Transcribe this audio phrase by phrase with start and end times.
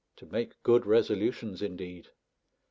[0.15, 2.07] To make good resolutions, indeed!